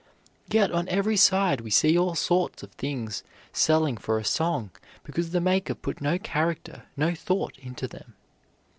Yet 0.49 0.71
on 0.71 0.89
every 0.89 1.15
side 1.15 1.61
we 1.61 1.69
see 1.69 1.95
all 1.95 2.15
sorts 2.15 2.63
of 2.63 2.71
things 2.71 3.21
selling 3.53 3.97
for 3.97 4.17
a 4.17 4.25
song 4.25 4.71
because 5.03 5.29
the 5.29 5.39
maker 5.39 5.75
put 5.75 6.01
no 6.01 6.17
character, 6.17 6.85
no 6.97 7.13
thought 7.13 7.55
into 7.59 7.87
them. 7.87 8.15